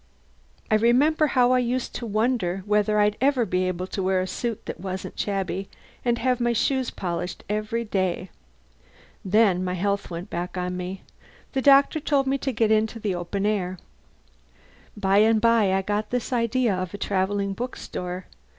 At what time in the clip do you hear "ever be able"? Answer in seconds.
3.21-3.85